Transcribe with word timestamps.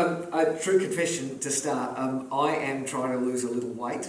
a 0.00 0.58
true 0.62 0.78
confession 0.78 1.38
to 1.40 1.50
start. 1.50 1.98
Um, 1.98 2.28
I 2.32 2.56
am 2.56 2.84
trying 2.84 3.18
to 3.18 3.24
lose 3.24 3.44
a 3.44 3.50
little 3.50 3.70
weight. 3.70 4.08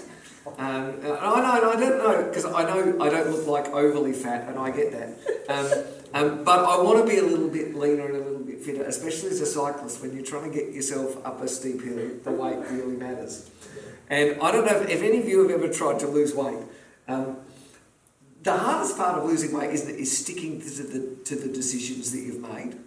Um, 0.57 0.95
I 1.03 1.59
know, 1.59 1.71
I 1.71 1.75
don't 1.79 1.97
know, 1.97 2.25
because 2.27 2.45
I 2.45 2.63
know 2.63 2.97
I 2.99 3.09
don't 3.09 3.29
look 3.29 3.47
like 3.47 3.67
overly 3.67 4.13
fat, 4.13 4.49
and 4.49 4.57
I 4.57 4.71
get 4.71 4.91
that. 4.91 5.09
Um, 5.49 5.83
um, 6.13 6.43
but 6.43 6.59
I 6.59 6.81
want 6.81 7.05
to 7.05 7.09
be 7.09 7.19
a 7.19 7.23
little 7.23 7.47
bit 7.47 7.75
leaner 7.75 8.07
and 8.07 8.15
a 8.15 8.19
little 8.19 8.43
bit 8.43 8.59
fitter, 8.61 8.83
especially 8.83 9.29
as 9.29 9.39
a 9.39 9.45
cyclist. 9.45 10.01
When 10.01 10.13
you're 10.15 10.25
trying 10.25 10.51
to 10.51 10.57
get 10.57 10.73
yourself 10.73 11.23
up 11.25 11.41
a 11.41 11.47
steep 11.47 11.83
hill, 11.83 12.09
the 12.23 12.31
weight 12.31 12.57
really 12.71 12.97
matters. 12.97 13.49
And 14.09 14.41
I 14.41 14.51
don't 14.51 14.65
know 14.65 14.75
if, 14.75 14.89
if 14.89 15.01
any 15.03 15.19
of 15.19 15.27
you 15.27 15.47
have 15.47 15.51
ever 15.51 15.71
tried 15.71 15.99
to 15.99 16.07
lose 16.07 16.33
weight. 16.33 16.59
Um, 17.07 17.37
the 18.41 18.57
hardest 18.57 18.97
part 18.97 19.19
of 19.19 19.25
losing 19.25 19.55
weight 19.55 19.69
is, 19.69 19.87
is 19.87 20.17
sticking 20.17 20.59
to 20.59 20.83
the, 20.83 21.23
to 21.25 21.35
the 21.35 21.47
decisions 21.47 22.11
that 22.11 22.19
you've 22.19 22.41
made. 22.41 22.77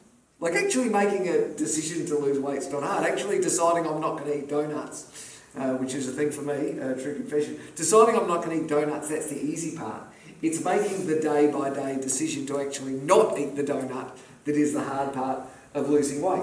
Like 0.45 0.57
actually 0.57 0.91
making 0.91 1.27
a 1.27 1.48
decision 1.55 2.05
to 2.05 2.19
lose 2.19 2.39
weight 2.39 2.59
is 2.59 2.71
not 2.71 2.83
hard. 2.83 3.07
Actually 3.07 3.41
deciding 3.41 3.87
I'm 3.87 4.03
not 4.03 4.19
going 4.19 4.30
to 4.30 4.39
eat 4.41 4.51
donuts, 4.51 5.41
uh, 5.57 5.73
which 5.77 5.95
is 5.95 6.07
a 6.07 6.12
thing 6.12 6.30
for 6.30 6.43
me, 6.43 6.79
uh, 6.79 6.93
true 7.03 7.15
confession. 7.15 7.59
Deciding 7.75 8.15
I'm 8.15 8.29
not 8.29 8.45
going 8.45 8.59
to 8.59 8.65
eat 8.65 8.69
donuts, 8.69 9.09
that's 9.09 9.30
the 9.30 9.41
easy 9.41 9.75
part. 9.75 10.03
It's 10.43 10.62
making 10.62 11.07
the 11.07 11.19
day 11.19 11.51
by 11.51 11.70
day 11.70 11.97
decision 11.98 12.45
to 12.48 12.61
actually 12.61 12.93
not 12.93 13.39
eat 13.39 13.57
the 13.57 13.62
donut 13.62 14.11
that 14.45 14.55
is 14.55 14.75
the 14.75 14.83
hard 14.83 15.15
part 15.15 15.41
of 15.73 15.89
losing 15.89 16.20
weight. 16.20 16.43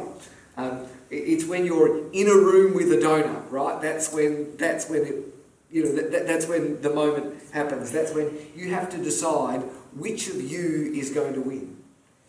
Um, 0.58 0.88
it's 1.12 1.46
when 1.46 1.68
you're 1.68 2.12
in 2.12 2.27
a 2.27 2.34
room 2.34 2.74
with 2.74 2.91
a 2.91 2.98
donut, 2.98 3.52
right? 3.52 3.80
That's 3.80 4.12
when 4.12 4.58
that's 4.58 4.90
when 4.90 5.05
it, 5.05 5.16
you 5.70 5.84
know, 5.84 5.91
that, 5.91 6.26
that's 6.26 6.48
when 6.48 6.82
the 6.82 6.90
moment 6.90 7.36
happens. 7.52 7.91
That's 7.91 8.16
when 8.16 8.36
you 8.55 8.74
have 8.74 8.90
to 8.90 8.98
decide 8.98 9.60
which 9.94 10.27
of 10.27 10.41
you 10.41 10.91
is 10.96 11.12
going 11.12 11.36
to 11.36 11.41
win. 11.41 11.71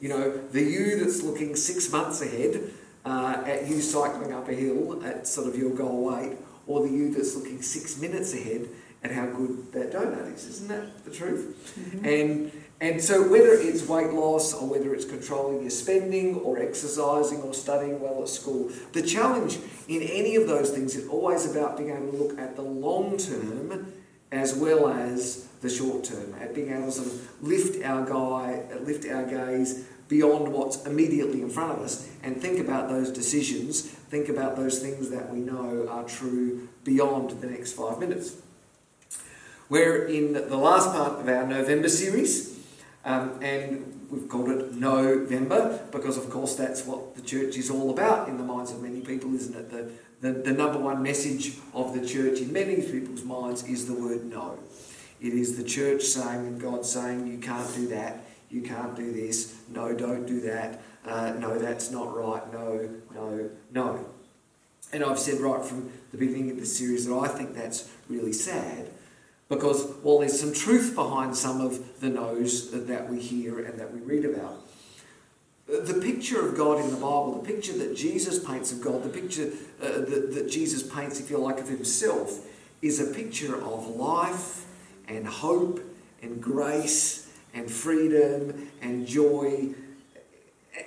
You 0.02 0.08
know, 0.08 0.36
the 0.48 0.60
you 0.60 0.98
that's 0.98 1.22
looking 1.22 1.54
six 1.54 1.92
months 1.92 2.20
ahead 2.22 2.72
uh, 3.04 3.44
at 3.46 3.68
you 3.68 3.80
cycling 3.80 4.32
up 4.32 4.48
a 4.48 4.52
hill 4.52 5.00
at 5.04 5.28
sort 5.28 5.46
of 5.46 5.56
your 5.56 5.70
goal 5.70 6.06
weight, 6.06 6.36
or 6.66 6.82
the 6.82 6.92
you 6.92 7.14
that's 7.14 7.36
looking 7.36 7.62
six 7.62 8.00
minutes 8.00 8.34
ahead 8.34 8.68
at 9.04 9.12
how 9.12 9.26
good 9.26 9.72
that 9.72 9.92
donut 9.92 10.34
is. 10.34 10.44
Isn't 10.46 10.68
that 10.68 11.04
the 11.04 11.10
truth? 11.12 11.76
Mm-hmm. 11.78 12.04
And 12.04 12.52
and 12.80 13.00
so 13.00 13.22
whether 13.30 13.52
it's 13.52 13.86
weight 13.86 14.10
loss 14.10 14.52
or 14.52 14.68
whether 14.68 14.92
it's 14.92 15.04
controlling 15.04 15.60
your 15.60 15.70
spending 15.70 16.34
or 16.34 16.58
exercising 16.58 17.40
or 17.42 17.54
studying 17.54 18.00
well 18.00 18.22
at 18.22 18.28
school, 18.28 18.72
the 18.92 19.02
challenge 19.02 19.58
in 19.86 20.02
any 20.02 20.34
of 20.34 20.48
those 20.48 20.70
things 20.70 20.96
is 20.96 21.06
always 21.08 21.48
about 21.48 21.76
being 21.76 21.90
able 21.90 22.10
to 22.10 22.16
look 22.16 22.38
at 22.40 22.56
the 22.56 22.62
long 22.62 23.16
term 23.18 23.92
as 24.32 24.52
well 24.54 24.88
as 24.88 25.46
the 25.60 25.68
short 25.68 26.02
term, 26.02 26.34
at 26.40 26.54
being 26.54 26.72
able 26.72 26.86
to 26.86 26.92
sort 26.92 27.06
of 27.06 27.42
lift 27.42 27.84
our 27.84 28.04
guy, 28.04 28.64
lift 28.80 29.06
our 29.08 29.24
gaze 29.24 29.86
beyond 30.12 30.52
what's 30.52 30.84
immediately 30.84 31.40
in 31.40 31.48
front 31.48 31.72
of 31.72 31.78
us 31.78 32.06
and 32.22 32.36
think 32.36 32.58
about 32.58 32.90
those 32.90 33.10
decisions, 33.10 33.80
think 33.80 34.28
about 34.28 34.56
those 34.56 34.78
things 34.78 35.08
that 35.08 35.32
we 35.32 35.38
know 35.38 35.88
are 35.88 36.04
true 36.04 36.68
beyond 36.84 37.30
the 37.40 37.46
next 37.46 37.72
five 37.72 37.98
minutes. 37.98 38.36
We're 39.70 40.04
in 40.04 40.34
the 40.34 40.58
last 40.58 40.92
part 40.92 41.18
of 41.18 41.26
our 41.26 41.46
November 41.46 41.88
series, 41.88 42.60
um, 43.06 43.38
and 43.40 44.06
we've 44.10 44.28
called 44.28 44.50
it 44.50 44.74
November 44.74 45.80
because, 45.90 46.18
of 46.18 46.28
course, 46.28 46.56
that's 46.56 46.84
what 46.84 47.16
the 47.16 47.22
church 47.22 47.56
is 47.56 47.70
all 47.70 47.88
about 47.88 48.28
in 48.28 48.36
the 48.36 48.44
minds 48.44 48.70
of 48.70 48.82
many 48.82 49.00
people, 49.00 49.34
isn't 49.34 49.56
it? 49.56 49.70
The, 49.70 49.90
the, 50.20 50.40
the 50.40 50.52
number 50.52 50.78
one 50.78 51.02
message 51.02 51.56
of 51.72 51.98
the 51.98 52.06
church 52.06 52.38
in 52.40 52.52
many 52.52 52.76
people's 52.82 53.24
minds 53.24 53.64
is 53.64 53.86
the 53.86 53.94
word 53.94 54.26
no. 54.26 54.58
It 55.22 55.32
is 55.32 55.56
the 55.56 55.64
church 55.64 56.02
saying 56.02 56.46
and 56.46 56.60
God 56.60 56.84
saying, 56.84 57.28
You 57.28 57.38
can't 57.38 57.74
do 57.74 57.88
that, 57.88 58.26
you 58.52 58.62
can't 58.62 58.94
do 58.94 59.12
this, 59.12 59.60
no, 59.68 59.94
don't 59.94 60.26
do 60.26 60.40
that, 60.42 60.82
uh, 61.04 61.32
no, 61.38 61.58
that's 61.58 61.90
not 61.90 62.14
right, 62.14 62.52
no, 62.52 62.88
no, 63.14 63.50
no. 63.72 64.06
And 64.92 65.02
I've 65.02 65.18
said 65.18 65.40
right 65.40 65.64
from 65.64 65.90
the 66.10 66.18
beginning 66.18 66.50
of 66.50 66.60
the 66.60 66.66
series 66.66 67.06
that 67.06 67.14
I 67.14 67.28
think 67.28 67.54
that's 67.54 67.90
really 68.08 68.32
sad 68.32 68.90
because 69.48 69.84
while 70.02 70.18
there's 70.18 70.38
some 70.40 70.52
truth 70.52 70.94
behind 70.94 71.36
some 71.36 71.60
of 71.60 72.00
the 72.00 72.08
no's 72.08 72.70
that 72.70 73.10
we 73.10 73.20
hear 73.20 73.58
and 73.60 73.78
that 73.78 73.92
we 73.92 74.00
read 74.00 74.24
about, 74.24 74.62
the 75.66 76.00
picture 76.02 76.46
of 76.46 76.56
God 76.56 76.80
in 76.80 76.90
the 76.90 76.96
Bible, 76.96 77.40
the 77.40 77.46
picture 77.46 77.76
that 77.78 77.94
Jesus 77.94 78.42
paints 78.42 78.72
of 78.72 78.80
God, 78.80 79.02
the 79.02 79.08
picture 79.08 79.50
uh, 79.82 79.88
that, 79.88 80.34
that 80.34 80.50
Jesus 80.50 80.82
paints, 80.82 81.20
if 81.20 81.30
you 81.30 81.38
like, 81.38 81.60
of 81.60 81.68
himself, 81.68 82.46
is 82.80 83.00
a 83.00 83.14
picture 83.14 83.54
of 83.54 83.88
life 83.88 84.66
and 85.06 85.26
hope 85.26 85.80
and 86.22 86.42
grace 86.42 87.21
and 87.54 87.70
freedom 87.70 88.70
and 88.80 89.06
joy. 89.06 89.74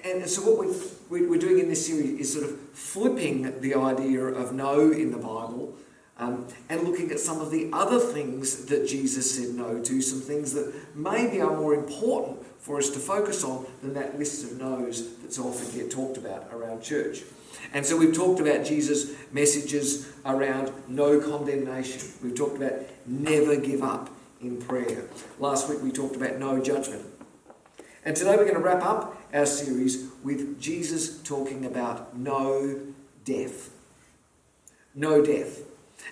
And 0.03 0.27
so, 0.27 0.41
what 0.41 0.67
we, 1.09 1.27
we're 1.27 1.39
doing 1.39 1.59
in 1.59 1.69
this 1.69 1.85
series 1.85 2.19
is 2.19 2.33
sort 2.33 2.45
of 2.45 2.59
flipping 2.71 3.61
the 3.61 3.75
idea 3.75 4.23
of 4.25 4.53
no 4.53 4.91
in 4.91 5.11
the 5.11 5.17
Bible 5.17 5.75
um, 6.17 6.47
and 6.69 6.83
looking 6.83 7.11
at 7.11 7.19
some 7.19 7.41
of 7.41 7.51
the 7.51 7.69
other 7.73 7.99
things 7.99 8.65
that 8.65 8.87
Jesus 8.87 9.35
said 9.35 9.55
no 9.55 9.81
to, 9.81 10.01
some 10.01 10.21
things 10.21 10.53
that 10.53 10.73
maybe 10.95 11.41
are 11.41 11.55
more 11.55 11.73
important 11.73 12.45
for 12.57 12.77
us 12.77 12.89
to 12.91 12.99
focus 12.99 13.43
on 13.43 13.65
than 13.81 13.93
that 13.93 14.17
list 14.17 14.43
of 14.43 14.57
no's 14.57 15.17
that's 15.17 15.37
often 15.37 15.77
get 15.77 15.91
talked 15.91 16.17
about 16.17 16.47
around 16.51 16.81
church. 16.81 17.23
And 17.73 17.85
so 17.85 17.97
we've 17.97 18.15
talked 18.15 18.39
about 18.39 18.65
Jesus' 18.65 19.13
messages 19.31 20.11
around 20.25 20.71
no 20.87 21.19
condemnation. 21.19 22.01
We've 22.23 22.35
talked 22.35 22.57
about 22.57 22.73
never 23.05 23.57
give 23.57 23.83
up 23.83 24.09
in 24.41 24.57
prayer. 24.57 25.07
Last 25.39 25.69
week 25.69 25.81
we 25.81 25.91
talked 25.91 26.15
about 26.15 26.37
no 26.39 26.61
judgment. 26.61 27.05
And 28.03 28.15
today 28.15 28.35
we're 28.35 28.43
going 28.43 28.55
to 28.55 28.59
wrap 28.59 28.83
up 28.83 29.17
our 29.33 29.45
series 29.45 30.07
with 30.23 30.59
Jesus 30.59 31.21
talking 31.23 31.65
about 31.65 32.17
no 32.17 32.79
death. 33.23 33.71
No 34.93 35.23
death. 35.23 35.61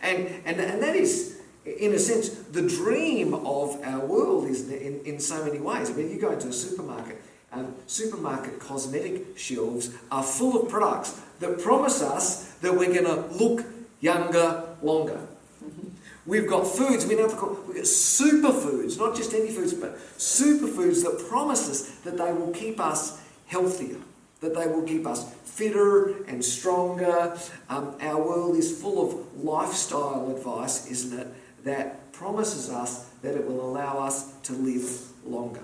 And, 0.01 0.27
and, 0.45 0.59
and 0.59 0.81
that 0.81 0.95
is, 0.95 1.39
in 1.65 1.93
a 1.93 1.99
sense, 1.99 2.29
the 2.29 2.67
dream 2.67 3.33
of 3.33 3.79
our 3.83 4.05
world, 4.05 4.49
is 4.49 4.69
in, 4.69 5.01
in 5.05 5.19
so 5.19 5.45
many 5.45 5.59
ways. 5.59 5.89
I 5.89 5.93
mean, 5.93 6.09
you 6.09 6.19
go 6.19 6.31
into 6.31 6.47
a 6.47 6.53
supermarket, 6.53 7.21
um, 7.51 7.75
supermarket 7.85 8.59
cosmetic 8.59 9.37
shelves 9.37 9.91
are 10.11 10.23
full 10.23 10.63
of 10.63 10.69
products 10.69 11.21
that 11.39 11.61
promise 11.61 12.01
us 12.01 12.53
that 12.61 12.73
we're 12.73 12.93
going 12.93 13.05
to 13.05 13.35
look 13.35 13.65
younger 14.01 14.63
longer. 14.81 15.19
We've 16.25 16.47
got 16.47 16.65
foods, 16.65 17.05
we 17.05 17.15
know 17.15 17.27
call, 17.27 17.59
we've 17.67 17.75
got 17.75 17.85
superfoods, 17.85 18.97
not 18.97 19.15
just 19.15 19.33
any 19.33 19.49
foods, 19.51 19.73
but 19.73 19.97
superfoods 20.17 21.03
that 21.03 21.25
promise 21.27 21.69
us 21.69 21.89
that 22.01 22.17
they 22.17 22.31
will 22.31 22.51
keep 22.51 22.79
us 22.79 23.21
healthier, 23.47 23.97
that 24.39 24.55
they 24.55 24.67
will 24.67 24.83
keep 24.83 25.05
us 25.05 25.33
fitter 25.43 26.23
and 26.25 26.43
stronger. 26.43 27.37
Um, 27.69 27.95
our 27.99 28.21
world 28.21 28.55
is 28.55 28.81
full 28.81 29.05
of 29.05 29.43
lifestyle 29.43 30.33
advice, 30.35 30.89
isn't 30.89 31.19
it, 31.19 31.27
that 31.65 32.11
promises 32.13 32.69
us 32.69 33.09
that 33.21 33.35
it 33.35 33.45
will 33.45 33.61
allow 33.61 33.99
us 33.99 34.31
to 34.43 34.53
live 34.53 34.89
longer. 35.25 35.61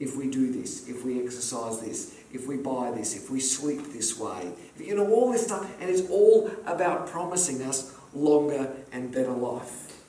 If 0.00 0.16
we 0.16 0.28
do 0.28 0.52
this, 0.52 0.88
if 0.88 1.04
we 1.04 1.22
exercise 1.22 1.80
this, 1.80 2.16
if 2.32 2.48
we 2.48 2.56
buy 2.56 2.90
this, 2.90 3.14
if 3.14 3.30
we 3.30 3.38
sleep 3.38 3.92
this 3.92 4.18
way, 4.18 4.52
you 4.76 4.96
know, 4.96 5.08
all 5.12 5.30
this 5.30 5.44
stuff, 5.44 5.70
and 5.80 5.88
it's 5.88 6.10
all 6.10 6.50
about 6.66 7.06
promising 7.06 7.62
us 7.62 7.96
longer 8.14 8.70
and 8.92 9.12
better 9.12 9.32
life. 9.32 10.02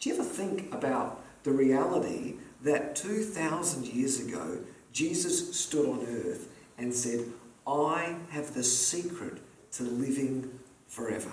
Do 0.00 0.08
you 0.08 0.14
ever 0.14 0.24
think 0.24 0.72
about 0.74 1.22
the 1.42 1.52
reality 1.52 2.34
that 2.62 2.96
2,000 2.96 3.86
years 3.86 4.20
ago, 4.20 4.58
Jesus 4.92 5.56
stood 5.58 5.86
on 5.86 6.06
earth 6.06 6.48
and 6.78 6.92
said, 6.92 7.26
I 7.66 8.16
have 8.30 8.54
the 8.54 8.64
secret 8.64 9.38
to 9.72 9.82
living 9.82 10.58
forever. 10.88 11.32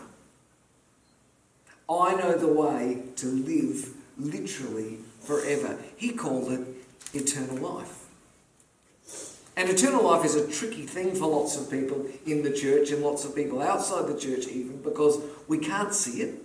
I 1.90 2.16
know 2.16 2.38
the 2.38 2.47
way 2.47 3.03
to 3.16 3.28
live 3.28 3.94
literally 4.18 4.99
forever. 5.22 5.78
He 5.96 6.11
called 6.11 6.52
it 6.52 6.67
eternal 7.14 7.58
life. 7.58 8.07
And 9.58 9.68
eternal 9.70 10.04
life 10.04 10.24
is 10.24 10.36
a 10.36 10.48
tricky 10.48 10.84
thing 10.84 11.16
for 11.16 11.26
lots 11.26 11.58
of 11.58 11.72
people 11.72 12.06
in 12.28 12.44
the 12.44 12.52
church 12.52 12.92
and 12.92 13.04
lots 13.04 13.26
of 13.26 13.36
people 13.36 13.59
outside 13.59 14.08
the 14.08 14.18
church, 14.18 14.46
even 14.48 14.84
because 14.84 15.20
we 15.48 15.58
can't 15.58 15.96
see 15.96 16.22
it, 16.22 16.36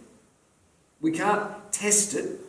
we 1.02 1.12
can't 1.12 1.50
test 1.70 2.14
it, 2.14 2.40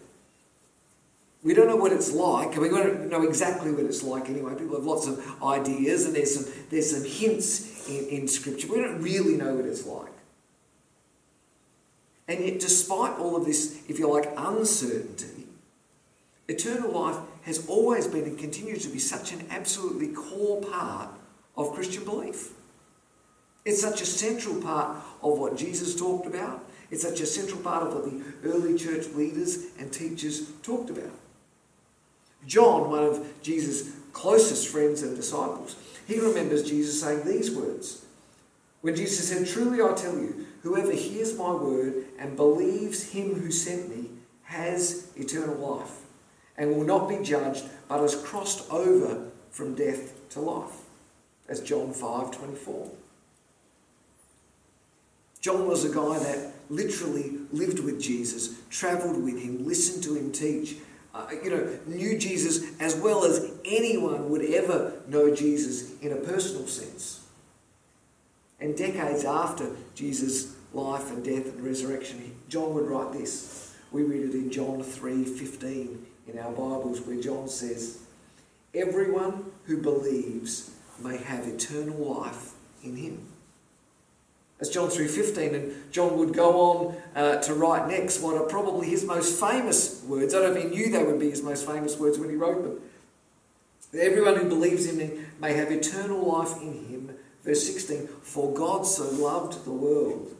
we 1.43 1.53
don't 1.53 1.67
know 1.67 1.75
what 1.75 1.91
it's 1.91 2.13
like, 2.13 2.53
and 2.53 2.61
we 2.61 2.69
don't 2.69 3.09
know 3.09 3.23
exactly 3.23 3.73
what 3.73 3.83
it's 3.83 4.03
like 4.03 4.29
anyway. 4.29 4.55
People 4.55 4.77
have 4.77 4.85
lots 4.85 5.05
of 5.05 5.43
ideas, 5.43 6.05
and 6.05 6.15
there's 6.15 6.33
some, 6.33 6.53
there's 6.69 6.95
some 6.95 7.03
hints 7.03 7.89
in, 7.89 8.05
in 8.21 8.27
Scripture. 8.29 8.71
We 8.71 8.79
don't 8.79 9.01
really 9.01 9.35
know 9.35 9.55
what 9.55 9.65
it's 9.65 9.85
like. 9.85 10.13
And 12.29 12.39
yet, 12.39 12.61
despite 12.61 13.19
all 13.19 13.35
of 13.35 13.43
this, 13.43 13.83
if 13.89 13.99
you 13.99 14.09
like, 14.09 14.31
uncertainty, 14.37 15.42
eternal 16.47 16.91
life 16.91 17.17
has 17.43 17.67
always 17.67 18.07
been 18.07 18.23
and 18.23 18.37
continues 18.37 18.83
to 18.85 18.91
be 18.91 18.99
such 18.99 19.31
an 19.31 19.45
absolutely 19.49 20.07
core 20.09 20.61
part 20.61 21.09
of 21.55 21.73
Christian 21.73 22.03
belief. 22.03 22.51
It's 23.65 23.81
such 23.81 24.01
a 24.01 24.05
central 24.05 24.61
part 24.61 24.97
of 25.21 25.39
what 25.39 25.55
Jesus 25.55 25.95
talked 25.95 26.27
about. 26.27 26.65
It's 26.91 27.03
such 27.03 27.21
a 27.21 27.25
central 27.25 27.61
part 27.61 27.87
of 27.87 27.93
what 27.93 28.05
the 28.05 28.21
early 28.43 28.77
church 28.77 29.07
leaders 29.15 29.67
and 29.79 29.91
teachers 29.91 30.49
talked 30.61 30.89
about. 30.89 31.11
John, 32.45 32.89
one 32.89 33.03
of 33.03 33.41
Jesus' 33.41 33.95
closest 34.11 34.67
friends 34.67 35.01
and 35.01 35.15
disciples, 35.15 35.77
He 36.07 36.19
remembers 36.19 36.69
Jesus 36.69 36.99
saying 36.99 37.23
these 37.25 37.51
words. 37.51 38.05
When 38.81 38.97
Jesus 38.97 39.29
said, 39.29 39.47
Truly 39.47 39.81
I 39.81 39.93
tell 39.93 40.17
you, 40.17 40.45
whoever 40.61 40.91
hears 40.91 41.37
my 41.37 41.53
word 41.53 42.05
and 42.19 42.35
believes 42.35 43.11
him 43.11 43.35
who 43.35 43.49
sent 43.49 43.89
me 43.89 44.09
has 44.43 45.07
eternal 45.15 45.55
life 45.55 46.02
and 46.63 46.73
will 46.73 46.85
not 46.85 47.09
be 47.09 47.17
judged, 47.21 47.65
but 47.89 47.99
has 47.99 48.15
crossed 48.15 48.71
over 48.71 49.25
from 49.51 49.75
death 49.75 50.29
to 50.29 50.39
life. 50.39 50.71
That's 51.45 51.59
John 51.59 51.91
5 51.91 52.31
24. 52.31 52.89
John 55.41 55.67
was 55.67 55.83
a 55.83 55.93
guy 55.93 56.19
that 56.19 56.53
literally 56.69 57.33
lived 57.51 57.79
with 57.79 58.01
Jesus, 58.01 58.61
travelled 58.69 59.21
with 59.21 59.43
him, 59.43 59.67
listened 59.67 60.05
to 60.05 60.15
him 60.15 60.31
teach, 60.31 60.77
uh, 61.13 61.27
you 61.43 61.49
know, 61.49 61.79
knew 61.85 62.17
Jesus 62.17 62.79
as 62.79 62.95
well 62.95 63.25
as 63.25 63.51
anyone 63.65 64.29
would 64.29 64.45
ever 64.45 64.93
know 65.09 65.35
Jesus 65.35 65.99
in 65.99 66.13
a 66.13 66.15
personal 66.15 66.65
sense. 66.65 67.25
And 68.61 68.77
decades 68.77 69.25
after 69.25 69.71
Jesus' 69.95 70.55
life 70.73 71.11
and 71.11 71.25
death 71.25 71.45
and 71.47 71.61
resurrection, 71.61 72.37
John 72.47 72.73
would 72.73 72.87
write 72.87 73.11
this. 73.11 73.75
We 73.91 74.03
read 74.03 74.29
it 74.29 74.33
in 74.33 74.49
John 74.49 74.81
3:15 74.81 76.12
in 76.27 76.39
our 76.39 76.51
Bibles 76.51 77.01
where 77.01 77.19
John 77.21 77.47
says, 77.47 77.99
"Everyone 78.73 79.51
who 79.65 79.77
believes 79.77 80.71
may 81.01 81.17
have 81.17 81.47
eternal 81.47 81.97
life 81.97 82.53
in 82.83 82.95
him." 82.95 83.27
That's 84.63 84.73
John 84.73 84.89
3.15, 84.89 85.55
and 85.55 85.91
John 85.91 86.17
would 86.17 86.33
go 86.33 86.51
on 86.61 86.97
uh, 87.15 87.41
to 87.41 87.53
write 87.53 87.89
next 87.89 88.21
what 88.21 88.37
are 88.37 88.45
probably 88.45 88.87
his 88.87 89.03
most 89.03 89.37
famous 89.39 90.01
words. 90.05 90.33
I 90.33 90.39
don't 90.39 90.53
know 90.53 90.57
if 90.57 90.63
he 90.63 90.69
knew 90.69 90.89
they 90.89 91.03
would 91.03 91.19
be 91.19 91.29
his 91.29 91.43
most 91.43 91.65
famous 91.65 91.97
words 91.97 92.17
when 92.17 92.29
he 92.29 92.35
wrote 92.35 92.63
them. 92.63 92.79
Everyone 93.99 94.37
who 94.37 94.47
believes 94.47 94.85
in 94.85 94.99
him 94.99 95.25
may 95.39 95.53
have 95.53 95.71
eternal 95.71 96.25
life 96.25 96.55
in 96.61 96.85
him. 96.85 97.11
Verse 97.43 97.65
16, 97.65 98.07
for 98.21 98.53
God 98.53 98.85
so 98.85 99.03
loved 99.09 99.65
the 99.65 99.71
world 99.71 100.33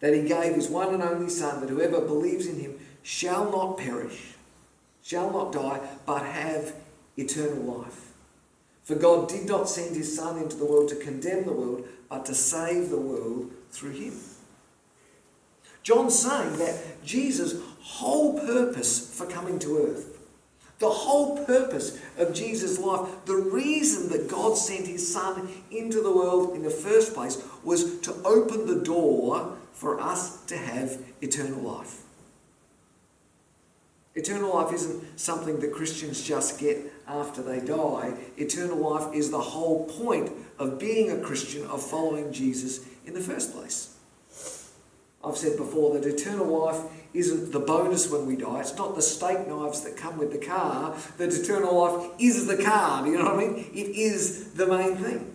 that 0.00 0.12
he 0.12 0.22
gave 0.22 0.54
his 0.54 0.68
one 0.68 0.92
and 0.92 1.02
only 1.02 1.30
Son, 1.30 1.60
that 1.60 1.70
whoever 1.70 2.00
believes 2.00 2.46
in 2.46 2.58
him 2.58 2.80
shall 3.02 3.50
not 3.50 3.78
perish, 3.78 4.34
shall 5.02 5.30
not 5.30 5.52
die, 5.52 5.80
but 6.06 6.22
have 6.24 6.74
eternal 7.16 7.78
life. 7.78 8.12
For 8.82 8.94
God 8.94 9.28
did 9.28 9.46
not 9.46 9.68
send 9.68 9.94
his 9.94 10.16
Son 10.16 10.38
into 10.38 10.56
the 10.56 10.64
world 10.64 10.88
to 10.88 10.96
condemn 10.96 11.44
the 11.44 11.52
world, 11.52 11.86
but 12.08 12.26
to 12.26 12.34
save 12.34 12.90
the 12.90 13.00
world 13.00 13.52
through 13.70 13.92
him. 13.92 14.14
John's 15.82 16.18
saying 16.18 16.58
that 16.58 17.04
Jesus' 17.04 17.54
whole 17.80 18.38
purpose 18.38 19.16
for 19.16 19.26
coming 19.26 19.58
to 19.60 19.78
earth, 19.78 20.18
the 20.78 20.90
whole 20.90 21.44
purpose 21.44 22.00
of 22.18 22.34
Jesus' 22.34 22.78
life, 22.78 23.08
the 23.26 23.36
reason 23.36 24.08
that 24.10 24.28
God 24.28 24.56
sent 24.56 24.86
his 24.86 25.12
Son 25.12 25.48
into 25.70 26.00
the 26.02 26.10
world 26.10 26.54
in 26.54 26.62
the 26.62 26.70
first 26.70 27.14
place 27.14 27.42
was 27.62 28.00
to 28.00 28.14
open 28.24 28.66
the 28.66 28.82
door 28.82 29.56
for 29.72 30.00
us 30.00 30.42
to 30.46 30.56
have 30.56 31.00
eternal 31.20 31.60
life. 31.60 32.02
Eternal 34.20 34.54
life 34.54 34.74
isn't 34.74 35.18
something 35.18 35.60
that 35.60 35.72
Christians 35.72 36.22
just 36.22 36.60
get 36.60 36.76
after 37.08 37.40
they 37.40 37.58
die. 37.58 38.12
Eternal 38.36 38.76
life 38.76 39.14
is 39.14 39.30
the 39.30 39.40
whole 39.40 39.86
point 39.86 40.30
of 40.58 40.78
being 40.78 41.10
a 41.10 41.16
Christian, 41.22 41.66
of 41.68 41.82
following 41.82 42.30
Jesus 42.30 42.84
in 43.06 43.14
the 43.14 43.20
first 43.20 43.54
place. 43.54 43.96
I've 45.24 45.38
said 45.38 45.56
before 45.56 45.98
that 45.98 46.06
eternal 46.06 46.46
life 46.46 46.82
isn't 47.14 47.50
the 47.50 47.60
bonus 47.60 48.10
when 48.10 48.26
we 48.26 48.36
die. 48.36 48.60
It's 48.60 48.76
not 48.76 48.94
the 48.94 49.00
steak 49.00 49.48
knives 49.48 49.80
that 49.84 49.96
come 49.96 50.18
with 50.18 50.32
the 50.32 50.46
car. 50.46 50.94
That 51.16 51.32
eternal 51.32 51.74
life 51.74 52.10
is 52.18 52.46
the 52.46 52.62
car. 52.62 53.02
Do 53.02 53.10
you 53.10 53.16
know 53.16 53.24
what 53.24 53.34
I 53.34 53.38
mean? 53.38 53.70
It 53.72 53.96
is 53.96 54.52
the 54.52 54.66
main 54.66 54.96
thing. 54.96 55.34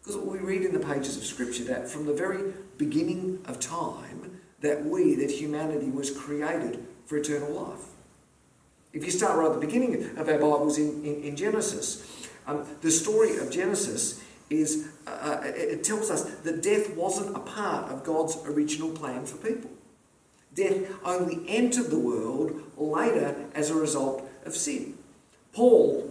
Because 0.00 0.20
we 0.20 0.38
read 0.38 0.62
in 0.62 0.72
the 0.72 0.86
pages 0.86 1.16
of 1.16 1.24
Scripture 1.24 1.64
that 1.64 1.88
from 1.88 2.06
the 2.06 2.12
very 2.12 2.52
beginning 2.78 3.40
of 3.46 3.58
time, 3.58 4.23
that 4.60 4.84
we, 4.84 5.14
that 5.16 5.30
humanity 5.30 5.90
was 5.90 6.10
created 6.10 6.84
for 7.06 7.16
eternal 7.16 7.50
life. 7.50 7.80
If 8.92 9.04
you 9.04 9.10
start 9.10 9.36
right 9.36 9.46
at 9.46 9.60
the 9.60 9.66
beginning 9.66 10.16
of 10.16 10.28
our 10.28 10.38
Bibles 10.38 10.78
in, 10.78 11.04
in, 11.04 11.22
in 11.22 11.36
Genesis, 11.36 12.28
um, 12.46 12.64
the 12.80 12.90
story 12.90 13.38
of 13.38 13.50
Genesis 13.50 14.22
is, 14.50 14.88
uh, 15.06 15.10
uh, 15.10 15.40
it 15.44 15.82
tells 15.82 16.10
us 16.10 16.24
that 16.24 16.62
death 16.62 16.94
wasn't 16.96 17.34
a 17.36 17.40
part 17.40 17.90
of 17.90 18.04
God's 18.04 18.36
original 18.44 18.90
plan 18.90 19.26
for 19.26 19.36
people. 19.38 19.70
Death 20.54 20.92
only 21.04 21.42
entered 21.48 21.90
the 21.90 21.98
world 21.98 22.62
later 22.76 23.34
as 23.54 23.70
a 23.70 23.74
result 23.74 24.28
of 24.44 24.54
sin. 24.54 24.94
Paul, 25.52 26.10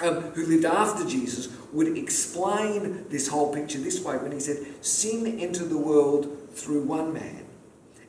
um, 0.00 0.22
who 0.32 0.46
lived 0.46 0.64
after 0.64 1.06
Jesus, 1.06 1.48
would 1.72 1.96
explain 1.96 3.04
this 3.08 3.28
whole 3.28 3.52
picture 3.52 3.78
this 3.78 4.02
way 4.02 4.16
when 4.16 4.32
he 4.32 4.40
said, 4.40 4.84
Sin 4.84 5.38
entered 5.38 5.68
the 5.68 5.78
world 5.78 6.48
through 6.52 6.82
one 6.82 7.12
man, 7.12 7.37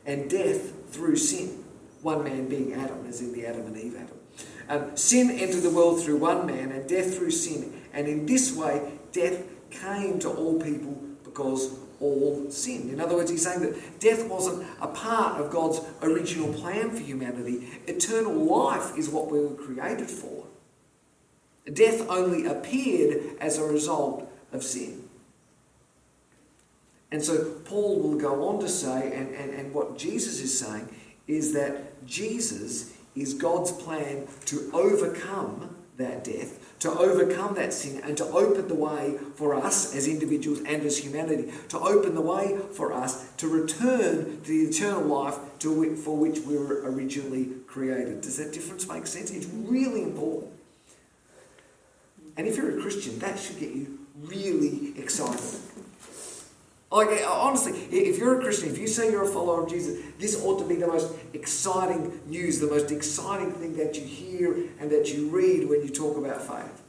and 0.09 0.27
death 0.27 0.91
through 0.91 1.15
sin. 1.15 1.63
One 2.01 2.23
man 2.23 2.50
being 2.50 2.73
Adam, 2.73 3.06
as 3.07 3.21
in 3.21 3.31
the 3.31 3.45
Adam 3.45 3.67
and 3.67 3.77
Eve 3.77 3.95
Adam. 3.95 4.17
Um, 4.69 4.97
sin 4.97 5.29
entered 5.29 5.61
the 5.61 5.69
world 5.69 6.03
through 6.03 6.17
one 6.17 6.47
man, 6.47 6.71
and 6.71 6.89
death 6.89 7.15
through 7.15 7.31
sin. 7.31 7.81
And 7.94 8.07
in 8.07 8.25
this 8.25 8.56
way, 8.56 8.91
death 9.11 9.44
came 9.69 10.17
to 10.19 10.29
all 10.29 10.59
people 10.59 10.94
because 11.23 11.77
all 12.00 12.50
sinned. 12.50 12.89
In 12.89 13.00
other 13.00 13.15
words, 13.15 13.29
he's 13.29 13.44
saying 13.44 13.61
that 13.61 14.00
death 14.00 14.27
wasn't 14.27 14.65
a 14.81 14.88
part 14.88 15.39
of 15.39 15.51
God's 15.51 15.81
original 16.01 16.53
plan 16.53 16.89
for 16.89 17.01
humanity. 17.01 17.67
Eternal 17.88 18.33
life 18.33 18.97
is 18.97 19.09
what 19.09 19.29
we 19.29 19.39
were 19.39 19.56
created 19.56 20.09
for. 20.09 20.45
Death 21.71 22.09
only 22.09 22.45
appeared 22.45 23.38
as 23.39 23.59
a 23.59 23.63
result 23.63 24.31
of 24.53 24.63
sin. 24.63 25.08
And 27.11 27.23
so 27.23 27.44
Paul 27.65 28.00
will 28.00 28.17
go 28.17 28.47
on 28.47 28.59
to 28.59 28.69
say, 28.69 29.11
and, 29.13 29.33
and, 29.33 29.53
and 29.53 29.73
what 29.73 29.97
Jesus 29.97 30.39
is 30.39 30.57
saying, 30.57 30.89
is 31.27 31.53
that 31.53 32.06
Jesus 32.06 32.94
is 33.15 33.33
God's 33.33 33.71
plan 33.71 34.27
to 34.45 34.69
overcome 34.73 35.75
that 35.97 36.23
death, 36.23 36.79
to 36.79 36.89
overcome 36.89 37.56
that 37.56 37.73
sin, 37.73 38.01
and 38.03 38.15
to 38.17 38.25
open 38.25 38.67
the 38.67 38.75
way 38.75 39.17
for 39.35 39.53
us 39.53 39.94
as 39.95 40.07
individuals 40.07 40.59
and 40.65 40.83
as 40.83 40.97
humanity, 40.97 41.51
to 41.67 41.77
open 41.79 42.15
the 42.15 42.21
way 42.21 42.57
for 42.71 42.94
us 42.94 43.31
to 43.33 43.47
return 43.47 44.41
to 44.41 44.47
the 44.47 44.61
eternal 44.61 45.03
life 45.03 45.38
to, 45.59 45.95
for 45.97 46.16
which 46.16 46.39
we 46.39 46.57
were 46.57 46.81
originally 46.89 47.49
created. 47.68 48.21
Does 48.21 48.37
that 48.37 48.54
difference 48.54 48.87
make 48.87 49.07
sense? 49.07 49.30
It's 49.31 49.47
really 49.47 50.04
important. 50.04 50.51
And 52.37 52.47
if 52.47 52.56
you're 52.56 52.80
a 52.80 52.81
Christian, 52.81 53.19
that 53.19 53.37
should 53.37 53.59
get 53.59 53.71
you 53.71 53.99
really 54.21 54.97
excited. 54.97 55.59
Like, 56.91 57.21
honestly, 57.27 57.73
if 57.91 58.17
you're 58.17 58.39
a 58.39 58.41
Christian, 58.41 58.69
if 58.69 58.79
you 58.79 58.87
say 58.87 59.11
you're 59.11 59.23
a 59.23 59.27
follower 59.27 59.63
of 59.63 59.69
Jesus, 59.69 59.99
this 60.17 60.43
ought 60.43 60.57
to 60.59 60.67
be 60.67 60.75
the 60.75 60.87
most 60.87 61.13
exciting 61.33 62.19
news, 62.25 62.59
the 62.59 62.67
most 62.67 62.91
exciting 62.91 63.51
thing 63.51 63.77
that 63.77 63.95
you 63.95 64.03
hear 64.03 64.55
and 64.79 64.89
that 64.89 65.13
you 65.13 65.29
read 65.29 65.69
when 65.69 65.83
you 65.83 65.89
talk 65.89 66.17
about 66.17 66.41
faith. 66.41 66.81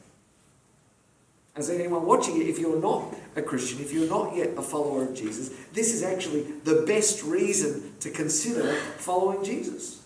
As 1.54 1.68
anyone 1.68 2.06
watching 2.06 2.40
it, 2.40 2.46
if 2.46 2.58
you're 2.58 2.80
not 2.80 3.14
a 3.36 3.42
Christian, 3.42 3.80
if 3.80 3.92
you're 3.92 4.08
not 4.08 4.34
yet 4.34 4.56
a 4.56 4.62
follower 4.62 5.02
of 5.02 5.14
Jesus, 5.14 5.50
this 5.74 5.92
is 5.92 6.02
actually 6.02 6.42
the 6.64 6.84
best 6.86 7.22
reason 7.22 7.92
to 8.00 8.08
consider 8.08 8.72
following 8.96 9.44
Jesus. 9.44 10.02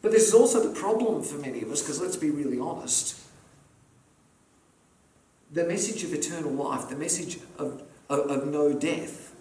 But 0.00 0.12
this 0.12 0.26
is 0.26 0.34
also 0.34 0.66
the 0.66 0.74
problem 0.80 1.22
for 1.22 1.36
many 1.36 1.60
of 1.60 1.70
us, 1.70 1.82
because 1.82 2.00
let's 2.00 2.16
be 2.16 2.30
really 2.30 2.58
honest 2.58 3.21
the 5.52 5.64
message 5.64 6.02
of 6.02 6.14
eternal 6.14 6.50
life, 6.50 6.88
the 6.88 6.96
message 6.96 7.38
of, 7.58 7.82
of, 8.08 8.30
of, 8.30 8.46
no 8.46 8.72
death, 8.72 9.34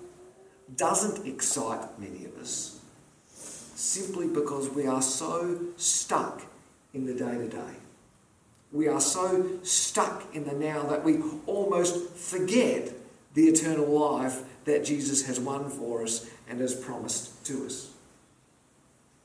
doesn't 0.76 1.26
excite 1.26 2.00
many 2.00 2.26
of 2.26 2.38
us 2.38 2.80
simply 3.76 4.28
because 4.28 4.70
we 4.70 4.86
are 4.86 5.02
so 5.02 5.60
stuck 5.78 6.44
in 6.94 7.06
the 7.06 7.14
day 7.14 7.38
to 7.38 7.48
day. 7.48 7.74
We 8.72 8.88
are 8.88 9.02
so 9.02 9.60
stuck 9.64 10.24
in 10.34 10.46
the 10.46 10.54
now 10.54 10.84
that 10.84 11.04
we 11.04 11.20
almost 11.46 12.12
forget 12.12 12.92
the 13.34 13.46
eternal 13.46 13.88
life 13.88 14.44
that 14.66 14.86
Jesus 14.86 15.26
has 15.26 15.40
won 15.40 15.70
for 15.70 16.04
us 16.04 16.30
and 16.48 16.60
has 16.60 16.76
promised 16.76 17.46
to 17.46 17.66
us. 17.66 17.92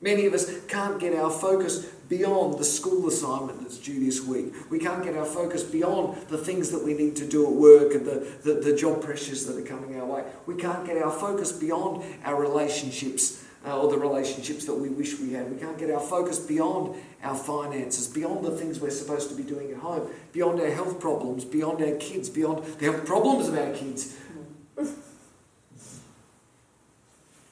Many 0.01 0.25
of 0.25 0.33
us 0.33 0.65
can't 0.67 0.99
get 0.99 1.15
our 1.15 1.31
focus 1.31 1.87
beyond 2.09 2.57
the 2.57 2.63
school 2.63 3.07
assignment 3.07 3.61
that's 3.61 3.77
due 3.77 4.03
this 4.03 4.21
week. 4.21 4.53
We 4.69 4.79
can't 4.79 5.03
get 5.03 5.15
our 5.15 5.25
focus 5.25 5.63
beyond 5.63 6.27
the 6.27 6.37
things 6.37 6.71
that 6.71 6.83
we 6.83 6.93
need 6.93 7.15
to 7.17 7.27
do 7.27 7.45
at 7.45 7.51
work 7.51 7.93
and 7.93 8.05
the, 8.05 8.27
the, 8.43 8.53
the 8.53 8.75
job 8.75 9.01
pressures 9.01 9.45
that 9.45 9.57
are 9.57 9.65
coming 9.65 9.99
our 9.99 10.05
way. 10.05 10.23
We 10.45 10.55
can't 10.55 10.85
get 10.85 11.01
our 11.01 11.11
focus 11.11 11.51
beyond 11.51 12.03
our 12.23 12.39
relationships 12.39 13.43
uh, 13.65 13.77
or 13.79 13.89
the 13.89 13.97
relationships 13.97 14.65
that 14.65 14.75
we 14.75 14.89
wish 14.89 15.19
we 15.19 15.33
had. 15.33 15.51
We 15.51 15.59
can't 15.59 15.77
get 15.77 15.91
our 15.91 15.99
focus 15.99 16.39
beyond 16.39 16.95
our 17.23 17.35
finances, 17.35 18.07
beyond 18.07 18.45
the 18.45 18.51
things 18.51 18.79
we're 18.79 18.89
supposed 18.89 19.29
to 19.29 19.35
be 19.35 19.43
doing 19.43 19.71
at 19.71 19.77
home, 19.77 20.09
beyond 20.31 20.61
our 20.61 20.69
health 20.69 20.99
problems, 20.99 21.43
beyond 21.43 21.83
our 21.83 21.95
kids, 21.95 22.29
beyond 22.29 22.63
the 22.79 22.91
health 22.91 23.05
problems 23.05 23.49
of 23.49 23.57
our 23.57 23.73
kids. 23.73 24.15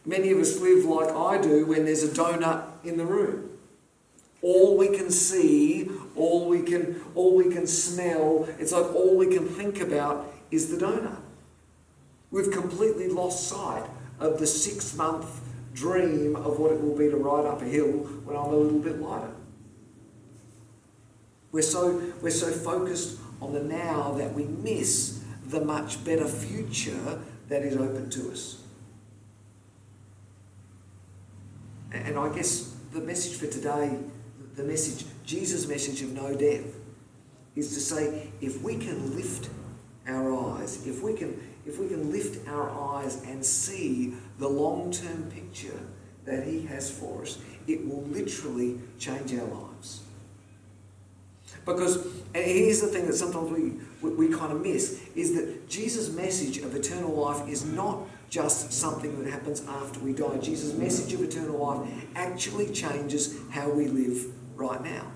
Many 0.05 0.31
of 0.31 0.39
us 0.39 0.59
live 0.59 0.85
like 0.85 1.09
I 1.09 1.41
do 1.41 1.65
when 1.65 1.85
there's 1.85 2.03
a 2.03 2.07
donut 2.07 2.63
in 2.83 2.97
the 2.97 3.05
room 3.05 3.54
all 4.45 4.77
we 4.77 4.89
can 4.89 5.09
see, 5.09 5.89
all 6.15 6.47
we 6.47 6.61
can, 6.61 7.01
all 7.15 7.35
we 7.35 7.51
can 7.51 7.65
smell, 7.65 8.47
it's 8.59 8.71
like 8.71 8.93
all 8.93 9.17
we 9.17 9.25
can 9.25 9.47
think 9.47 9.81
about 9.81 10.31
is 10.51 10.69
the 10.69 10.77
donut. 10.77 11.17
We've 12.29 12.51
completely 12.51 13.09
lost 13.09 13.47
sight 13.47 13.89
of 14.19 14.37
the 14.37 14.45
six 14.45 14.95
month 14.95 15.41
dream 15.73 16.35
of 16.35 16.59
what 16.59 16.71
it 16.71 16.79
will 16.79 16.95
be 16.95 17.09
to 17.09 17.17
ride 17.17 17.47
up 17.47 17.63
a 17.63 17.65
hill 17.65 17.91
when 18.23 18.37
I'm 18.37 18.53
a 18.53 18.55
little 18.55 18.77
bit 18.77 19.01
lighter. 19.01 19.31
We're 21.51 21.63
so, 21.63 22.03
we're 22.21 22.29
so 22.29 22.51
focused 22.51 23.17
on 23.41 23.51
the 23.53 23.63
now 23.63 24.11
that 24.11 24.35
we 24.35 24.43
miss 24.43 25.23
the 25.47 25.61
much 25.61 26.05
better 26.05 26.27
future 26.27 27.19
that 27.49 27.63
is 27.63 27.77
open 27.77 28.11
to 28.11 28.31
us. 28.31 28.61
And 31.91 32.15
I 32.19 32.31
guess 32.35 32.75
the 32.93 32.99
message 32.99 33.37
for 33.37 33.47
today, 33.47 33.97
the 34.55 34.63
message, 34.63 35.05
Jesus' 35.25 35.67
message 35.67 36.01
of 36.01 36.13
no 36.13 36.35
death, 36.35 36.65
is 37.55 37.73
to 37.73 37.79
say 37.79 38.29
if 38.41 38.61
we 38.61 38.77
can 38.77 39.15
lift 39.15 39.49
our 40.07 40.33
eyes, 40.53 40.85
if 40.85 41.01
we 41.01 41.13
can, 41.13 41.41
if 41.65 41.79
we 41.79 41.87
can 41.87 42.11
lift 42.11 42.47
our 42.47 42.69
eyes 42.69 43.23
and 43.23 43.45
see 43.45 44.13
the 44.39 44.47
long 44.47 44.91
term 44.91 45.29
picture 45.31 45.79
that 46.25 46.45
He 46.45 46.65
has 46.67 46.89
for 46.89 47.21
us, 47.23 47.39
it 47.67 47.85
will 47.87 48.03
literally 48.03 48.79
change 48.99 49.33
our 49.33 49.45
lives. 49.45 50.01
Because 51.65 52.07
here's 52.33 52.81
the 52.81 52.87
thing 52.87 53.07
that 53.07 53.15
sometimes 53.15 53.49
we, 53.49 53.73
we, 54.01 54.27
we 54.27 54.35
kind 54.35 54.51
of 54.51 54.61
miss 54.61 55.01
is 55.15 55.33
that 55.35 55.67
Jesus' 55.67 56.11
message 56.11 56.59
of 56.59 56.75
eternal 56.75 57.11
life 57.11 57.47
is 57.49 57.65
not 57.65 57.99
just 58.29 58.71
something 58.71 59.23
that 59.23 59.31
happens 59.31 59.65
after 59.67 59.99
we 59.99 60.13
die. 60.13 60.37
Jesus' 60.37 60.73
message 60.73 61.13
of 61.13 61.23
eternal 61.23 61.57
life 61.57 61.89
actually 62.15 62.71
changes 62.71 63.35
how 63.49 63.69
we 63.69 63.87
live 63.87 64.34
right 64.55 64.81
now. 64.83 65.11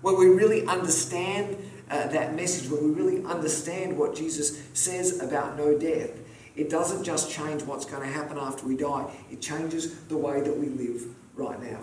When 0.00 0.18
we 0.18 0.26
really 0.26 0.64
understand 0.66 1.56
uh, 1.90 2.06
that 2.08 2.34
message, 2.34 2.70
when 2.70 2.84
we 2.84 2.90
really 2.90 3.24
understand 3.24 3.98
what 3.98 4.14
Jesus 4.14 4.62
says 4.72 5.20
about 5.20 5.58
no 5.58 5.76
death, 5.78 6.10
it 6.56 6.70
doesn't 6.70 7.04
just 7.04 7.30
change 7.30 7.62
what's 7.62 7.84
going 7.84 8.02
to 8.02 8.08
happen 8.08 8.38
after 8.38 8.66
we 8.66 8.76
die, 8.76 9.10
it 9.30 9.40
changes 9.40 10.00
the 10.04 10.16
way 10.16 10.40
that 10.40 10.56
we 10.56 10.66
live 10.68 11.06
right 11.34 11.60
now. 11.62 11.80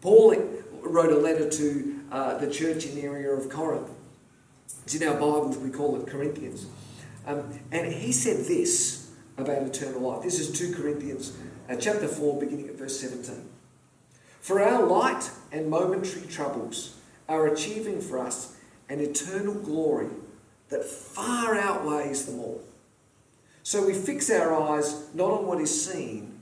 Paul 0.00 0.34
wrote 0.82 1.12
a 1.12 1.18
letter 1.18 1.48
to 1.48 2.00
uh, 2.10 2.38
the 2.38 2.50
church 2.50 2.86
in 2.86 2.94
the 2.94 3.02
area 3.02 3.30
of 3.30 3.48
Corinth. 3.48 3.90
It's 4.84 4.94
in 4.94 5.06
our 5.08 5.14
Bibles, 5.14 5.56
we 5.58 5.70
call 5.70 6.00
it 6.00 6.06
Corinthians. 6.06 6.66
Um, 7.26 7.58
and 7.72 7.92
he 7.92 8.12
said 8.12 8.44
this 8.44 9.10
about 9.38 9.62
eternal 9.62 10.00
life. 10.00 10.22
This 10.22 10.38
is 10.38 10.58
2 10.58 10.74
Corinthians 10.74 11.36
uh, 11.68 11.76
chapter 11.76 12.06
4, 12.06 12.38
beginning 12.38 12.68
at 12.68 12.74
verse 12.74 13.00
17. 13.00 13.53
For 14.44 14.60
our 14.60 14.84
light 14.84 15.30
and 15.52 15.70
momentary 15.70 16.26
troubles 16.26 16.98
are 17.30 17.46
achieving 17.46 18.02
for 18.02 18.18
us 18.18 18.54
an 18.90 19.00
eternal 19.00 19.54
glory 19.54 20.10
that 20.68 20.84
far 20.84 21.54
outweighs 21.54 22.26
them 22.26 22.40
all. 22.40 22.62
So 23.62 23.86
we 23.86 23.94
fix 23.94 24.30
our 24.30 24.54
eyes 24.54 25.08
not 25.14 25.30
on 25.30 25.46
what 25.46 25.62
is 25.62 25.90
seen, 25.90 26.40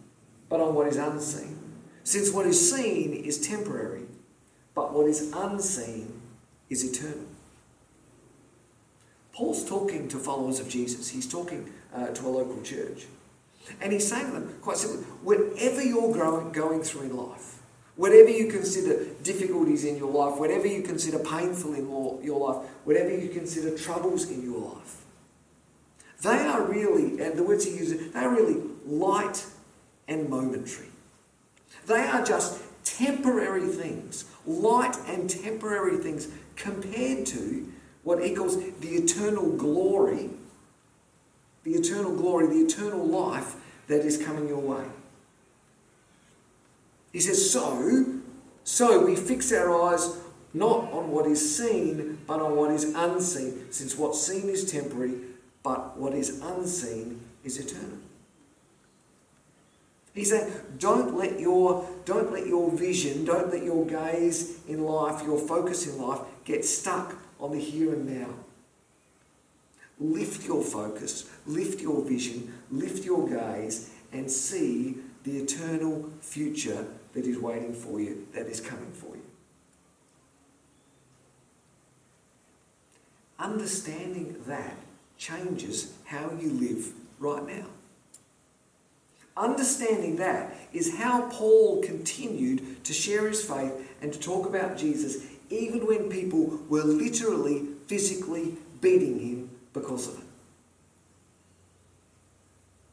but 0.48 0.60
on 0.60 0.74
what 0.74 0.88
is 0.88 0.96
unseen. 0.96 1.56
Since 2.02 2.32
what 2.32 2.44
is 2.44 2.74
seen 2.74 3.12
is 3.12 3.38
temporary, 3.38 4.06
but 4.74 4.92
what 4.92 5.06
is 5.06 5.30
unseen 5.32 6.22
is 6.68 6.82
eternal. 6.82 7.28
Paul's 9.30 9.64
talking 9.64 10.08
to 10.08 10.18
followers 10.18 10.58
of 10.58 10.68
Jesus. 10.68 11.08
He's 11.08 11.30
talking 11.30 11.72
uh, 11.94 12.08
to 12.08 12.26
a 12.26 12.30
local 12.30 12.60
church. 12.62 13.06
And 13.80 13.92
he's 13.92 14.08
saying 14.08 14.26
to 14.26 14.32
them, 14.32 14.58
quite 14.60 14.78
simply, 14.78 15.04
whatever 15.22 15.80
you're 15.80 16.12
growing, 16.12 16.50
going 16.50 16.82
through 16.82 17.02
in 17.02 17.16
life, 17.16 17.61
whatever 17.96 18.30
you 18.30 18.50
consider 18.50 19.04
difficulties 19.22 19.84
in 19.84 19.96
your 19.96 20.10
life, 20.10 20.38
whatever 20.38 20.66
you 20.66 20.82
consider 20.82 21.18
painful 21.18 21.74
in 21.74 21.86
your 22.22 22.40
life, 22.40 22.68
whatever 22.84 23.14
you 23.14 23.28
consider 23.28 23.76
troubles 23.76 24.30
in 24.30 24.42
your 24.42 24.58
life, 24.58 25.04
they 26.22 26.38
are 26.38 26.62
really, 26.62 27.20
and 27.20 27.36
the 27.36 27.42
words 27.42 27.64
he 27.64 27.76
uses, 27.76 28.12
they 28.12 28.20
are 28.20 28.30
really 28.30 28.62
light 28.86 29.44
and 30.08 30.28
momentary. 30.28 30.88
They 31.86 32.06
are 32.06 32.24
just 32.24 32.62
temporary 32.84 33.66
things, 33.66 34.24
light 34.46 34.96
and 35.08 35.28
temporary 35.28 35.98
things 35.98 36.28
compared 36.56 37.26
to 37.26 37.72
what 38.02 38.22
he 38.24 38.34
calls 38.34 38.56
the 38.56 38.88
eternal 38.88 39.56
glory, 39.56 40.30
the 41.64 41.72
eternal 41.72 42.14
glory, 42.14 42.46
the 42.46 42.64
eternal 42.64 43.04
life 43.04 43.56
that 43.88 44.04
is 44.04 44.16
coming 44.22 44.48
your 44.48 44.58
way. 44.58 44.84
He 47.12 47.20
says, 47.20 47.50
so, 47.50 48.20
so 48.64 49.04
we 49.04 49.16
fix 49.16 49.52
our 49.52 49.92
eyes 49.92 50.16
not 50.54 50.92
on 50.92 51.10
what 51.10 51.26
is 51.26 51.56
seen, 51.56 52.18
but 52.26 52.40
on 52.40 52.56
what 52.56 52.70
is 52.70 52.94
unseen, 52.94 53.70
since 53.70 53.96
what's 53.96 54.20
seen 54.20 54.48
is 54.48 54.70
temporary, 54.70 55.14
but 55.62 55.96
what 55.96 56.14
is 56.14 56.40
unseen 56.40 57.20
is 57.44 57.58
eternal. 57.58 57.98
He's 60.14 60.30
saying, 60.30 60.52
don't 60.78 61.16
let 61.16 61.40
your 61.40 61.88
don't 62.04 62.32
let 62.32 62.46
your 62.46 62.70
vision, 62.70 63.24
don't 63.24 63.50
let 63.50 63.62
your 63.62 63.86
gaze 63.86 64.58
in 64.68 64.84
life, 64.84 65.24
your 65.24 65.38
focus 65.38 65.86
in 65.86 66.00
life 66.00 66.20
get 66.44 66.66
stuck 66.66 67.16
on 67.40 67.52
the 67.52 67.58
here 67.58 67.94
and 67.94 68.20
now. 68.20 68.28
Lift 69.98 70.46
your 70.46 70.62
focus, 70.62 71.30
lift 71.46 71.80
your 71.80 72.04
vision, 72.04 72.52
lift 72.70 73.06
your 73.06 73.26
gaze, 73.26 73.90
and 74.12 74.30
see 74.30 74.96
the 75.24 75.38
eternal 75.38 76.10
future 76.20 76.86
that 77.14 77.24
is 77.24 77.38
waiting 77.38 77.74
for 77.74 78.00
you, 78.00 78.26
that 78.34 78.46
is 78.46 78.60
coming 78.60 78.92
for 78.92 79.14
you. 79.16 79.22
Understanding 83.38 84.36
that 84.46 84.76
changes 85.18 85.92
how 86.04 86.30
you 86.40 86.50
live 86.50 86.92
right 87.18 87.46
now. 87.46 87.66
Understanding 89.36 90.16
that 90.16 90.54
is 90.72 90.96
how 90.96 91.28
Paul 91.30 91.82
continued 91.82 92.84
to 92.84 92.92
share 92.92 93.28
his 93.28 93.42
faith 93.42 93.72
and 94.02 94.12
to 94.12 94.18
talk 94.18 94.46
about 94.46 94.76
Jesus 94.76 95.26
even 95.52 95.86
when 95.86 96.08
people 96.08 96.60
were 96.68 96.82
literally, 96.82 97.66
physically 97.86 98.56
beating 98.80 99.18
him 99.18 99.50
because 99.72 100.08
of 100.08 100.18
it. 100.18 100.24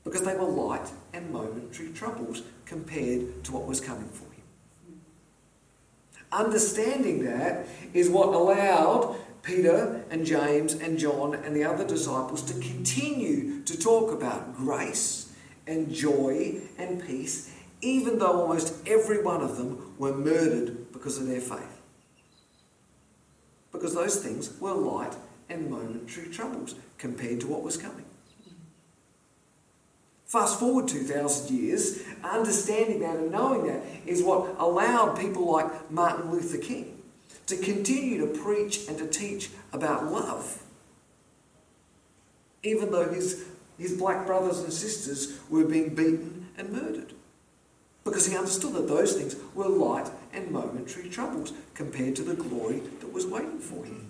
Because 0.04 0.24
they 0.24 0.36
were 0.36 0.44
light 0.44 0.90
and 1.14 1.32
momentary 1.32 1.90
troubles 1.90 2.44
compared 2.70 3.44
to 3.44 3.52
what 3.52 3.66
was 3.66 3.82
coming 3.82 4.08
for 4.08 4.24
him. 4.26 5.02
Understanding 6.32 7.26
that 7.26 7.68
is 7.94 8.10
what 8.10 8.30
allowed 8.30 9.18
Peter 9.42 10.06
and 10.10 10.26
James 10.26 10.76
and 10.76 10.98
John 10.98 11.34
and 11.34 11.54
the 11.56 11.66
other 11.66 11.86
disciples 11.86 12.42
to 12.44 12.54
continue 12.54 13.64
to 13.64 13.78
talk 13.78 14.14
about 14.14 14.56
grace 14.56 15.34
and 15.68 15.94
joy 15.94 16.62
and 16.78 17.06
peace, 17.06 17.54
even 17.82 18.20
though 18.20 18.42
almost 18.42 18.76
every 18.88 19.22
one 19.22 19.42
of 19.42 19.58
them 19.58 19.96
were 19.98 20.16
murdered 20.16 20.94
because 20.94 21.18
of 21.18 21.28
their 21.28 21.42
faith 21.42 21.80
because 23.72 23.94
those 23.94 24.18
things 24.18 24.60
were 24.60 24.74
light 24.74 25.16
and 25.50 25.70
momentary 25.70 26.30
troubles 26.30 26.76
compared 26.98 27.40
to 27.42 27.48
what 27.48 27.64
was 27.64 27.78
coming. 27.78 28.06
Fast 30.30 30.60
forward 30.60 30.88
2,000 30.88 31.58
years, 31.58 32.04
understanding 32.24 33.00
that 33.00 33.16
and 33.16 33.32
knowing 33.32 33.66
that 33.66 33.82
is 34.06 34.22
what 34.22 34.56
allowed 34.60 35.18
people 35.18 35.52
like 35.52 35.90
Martin 35.90 36.30
Luther 36.30 36.60
King 36.60 37.02
to 37.48 37.58
continue 37.58 38.20
to 38.20 38.40
preach 38.40 38.88
and 38.88 38.96
to 39.00 39.08
teach 39.08 39.50
about 39.74 40.12
love. 40.12 40.62
Even 42.62 42.92
though 42.92 43.12
his, 43.12 43.44
his 43.80 43.98
black 43.98 44.28
brothers 44.28 44.60
and 44.60 44.72
sisters 44.72 45.40
were 45.50 45.66
being 45.66 45.96
beaten 45.96 46.48
and 46.60 46.72
murdered. 46.72 47.14
Because 48.04 48.28
he 48.28 48.38
understood 48.38 48.74
that 48.74 48.88
those 48.88 49.14
things 49.14 49.36
were 49.56 49.68
light 49.68 50.12
and 50.32 50.52
momentary 50.52 51.10
troubles 51.10 51.54
compared 51.74 52.16
to 52.18 52.22
the 52.22 52.36
glory 52.36 52.82
that 53.00 53.12
was 53.12 53.26
waiting 53.26 53.58
for 53.58 53.84
him. 53.84 54.09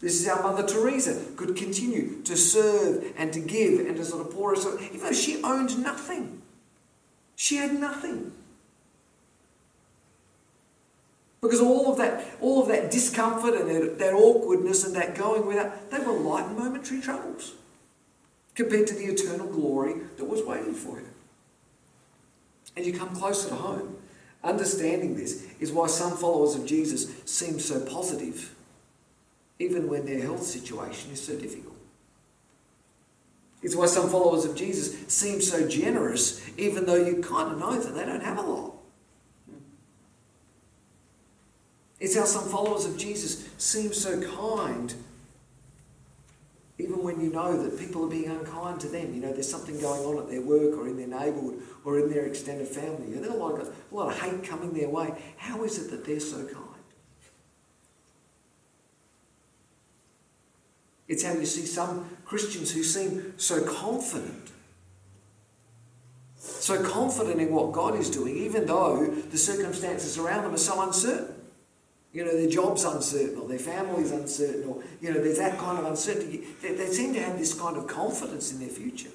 This 0.00 0.20
is 0.20 0.26
how 0.26 0.42
Mother 0.42 0.66
Teresa 0.66 1.24
could 1.36 1.56
continue 1.56 2.22
to 2.22 2.36
serve 2.36 3.12
and 3.16 3.32
to 3.32 3.40
give 3.40 3.80
and 3.86 3.96
to 3.96 4.04
sort 4.04 4.26
of 4.26 4.32
pour 4.32 4.50
herself, 4.50 4.82
even 4.82 5.00
though 5.00 5.12
she 5.12 5.42
owned 5.42 5.78
nothing. 5.82 6.42
She 7.36 7.56
had 7.56 7.74
nothing. 7.74 8.32
Because 11.40 11.60
all 11.60 11.92
of 11.92 11.98
that, 11.98 12.24
all 12.40 12.62
of 12.62 12.68
that 12.68 12.90
discomfort 12.90 13.54
and 13.54 13.68
that, 13.68 13.98
that 13.98 14.14
awkwardness 14.14 14.86
and 14.86 14.96
that 14.96 15.14
going 15.14 15.46
without, 15.46 15.90
they 15.90 15.98
were 15.98 16.12
light 16.12 16.46
and 16.46 16.56
momentary 16.56 17.00
troubles 17.00 17.52
compared 18.54 18.86
to 18.86 18.94
the 18.94 19.04
eternal 19.04 19.46
glory 19.48 19.94
that 20.16 20.24
was 20.24 20.42
waiting 20.42 20.74
for 20.74 20.96
her. 20.96 21.04
And 22.76 22.86
you 22.86 22.92
come 22.92 23.14
closer 23.14 23.50
to 23.50 23.54
home. 23.54 23.96
Understanding 24.42 25.16
this 25.16 25.46
is 25.60 25.72
why 25.72 25.86
some 25.86 26.16
followers 26.16 26.54
of 26.54 26.66
Jesus 26.66 27.10
seem 27.24 27.58
so 27.58 27.80
positive, 27.80 28.54
even 29.58 29.88
when 29.88 30.04
their 30.04 30.20
health 30.20 30.42
situation 30.42 31.12
is 31.12 31.22
so 31.22 31.38
difficult. 31.38 31.74
It's 33.62 33.74
why 33.74 33.86
some 33.86 34.10
followers 34.10 34.44
of 34.44 34.54
Jesus 34.54 34.94
seem 35.08 35.40
so 35.40 35.66
generous, 35.66 36.46
even 36.58 36.84
though 36.84 36.96
you 36.96 37.22
kind 37.22 37.50
of 37.50 37.58
know 37.58 37.80
that 37.80 37.94
they 37.94 38.04
don't 38.04 38.22
have 38.22 38.38
a 38.38 38.42
lot. 38.42 38.74
It's 41.98 42.14
how 42.14 42.24
some 42.24 42.46
followers 42.46 42.84
of 42.84 42.98
Jesus 42.98 43.48
seem 43.56 43.94
so 43.94 44.20
kind, 44.36 44.94
even 46.78 47.02
when 47.02 47.20
you 47.20 47.30
know 47.30 47.62
that 47.62 47.78
people 47.78 48.04
are 48.04 48.10
being 48.10 48.28
unkind 48.28 48.80
to 48.80 48.88
them. 48.88 49.14
You 49.14 49.22
know, 49.22 49.32
there's 49.32 49.50
something 49.50 49.80
going 49.80 50.02
on 50.02 50.18
at 50.18 50.28
their 50.28 50.42
work 50.42 50.76
or 50.76 50.86
in 50.86 50.98
their 50.98 51.06
neighbourhood 51.06 51.62
or 51.84 52.00
in 52.00 52.10
their 52.10 52.26
extended 52.26 52.68
family. 52.68 53.08
You 53.08 53.14
know, 53.14 53.22
there's 53.22 53.34
a 53.34 53.38
lot, 53.38 53.58
of, 53.58 53.68
a 53.68 53.94
lot 53.94 54.12
of 54.12 54.20
hate 54.20 54.44
coming 54.44 54.74
their 54.74 54.90
way. 54.90 55.14
How 55.38 55.64
is 55.64 55.78
it 55.78 55.90
that 55.92 56.04
they're 56.04 56.20
so 56.20 56.44
kind? 56.46 56.63
It's 61.08 61.22
how 61.22 61.34
you 61.34 61.44
see 61.44 61.66
some 61.66 62.16
Christians 62.24 62.72
who 62.72 62.82
seem 62.82 63.34
so 63.36 63.64
confident. 63.64 64.50
So 66.36 66.82
confident 66.82 67.40
in 67.40 67.52
what 67.52 67.72
God 67.72 67.96
is 67.96 68.10
doing, 68.10 68.36
even 68.36 68.66
though 68.66 69.06
the 69.06 69.38
circumstances 69.38 70.18
around 70.18 70.44
them 70.44 70.54
are 70.54 70.58
so 70.58 70.80
uncertain. 70.80 71.34
You 72.12 72.24
know, 72.24 72.32
their 72.32 72.48
job's 72.48 72.84
uncertain 72.84 73.38
or 73.38 73.48
their 73.48 73.58
family's 73.58 74.12
uncertain 74.12 74.68
or, 74.68 74.82
you 75.00 75.12
know, 75.12 75.20
there's 75.20 75.38
that 75.38 75.58
kind 75.58 75.78
of 75.78 75.84
uncertainty. 75.84 76.44
They, 76.62 76.74
they 76.74 76.86
seem 76.86 77.12
to 77.14 77.20
have 77.20 77.38
this 77.38 77.54
kind 77.54 77.76
of 77.76 77.86
confidence 77.86 78.52
in 78.52 78.60
their 78.60 78.68
future. 78.68 79.10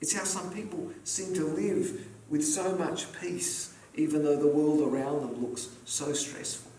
It's 0.00 0.14
how 0.14 0.24
some 0.24 0.50
people 0.50 0.90
seem 1.04 1.34
to 1.34 1.44
live 1.44 2.06
with 2.30 2.42
so 2.42 2.74
much 2.76 3.12
peace, 3.20 3.74
even 3.94 4.24
though 4.24 4.36
the 4.36 4.48
world 4.48 4.80
around 4.80 5.20
them 5.20 5.42
looks 5.42 5.68
so 5.84 6.14
stressful. 6.14 6.69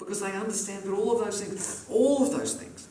Because 0.00 0.20
they 0.20 0.32
understand 0.32 0.84
that 0.84 0.92
all 0.92 1.18
of 1.18 1.24
those 1.24 1.40
things, 1.42 1.86
all 1.88 2.24
of 2.24 2.32
those 2.32 2.54
things, 2.54 2.88